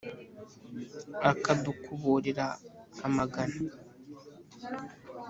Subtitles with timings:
[1.31, 2.45] Akadukuburira
[3.07, 3.57] amagana.